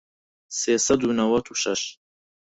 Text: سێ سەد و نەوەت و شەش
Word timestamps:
سێ 0.59 0.73
سەد 0.85 1.01
و 1.03 1.15
نەوەت 1.19 1.45
و 1.49 1.59
شەش 1.61 1.81